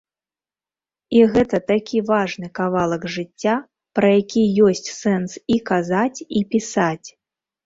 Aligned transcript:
І 1.17 1.19
гэта 1.33 1.59
такі 1.71 1.99
важны 2.11 2.49
кавалак 2.59 3.05
жыцця, 3.17 3.55
пра 4.01 4.09
які 4.21 4.41
ёсць 4.69 4.89
сэнс 5.01 5.31
і 5.55 5.61
казаць, 5.73 6.19
і 6.41 6.45
пісаць. 6.57 7.07